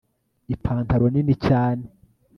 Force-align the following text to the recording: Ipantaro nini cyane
Ipantaro 0.53 1.05
nini 1.13 1.35
cyane 1.45 1.85